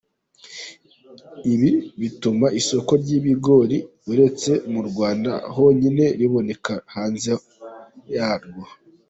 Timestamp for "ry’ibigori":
3.01-3.77